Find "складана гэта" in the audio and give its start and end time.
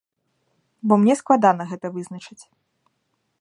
1.21-1.93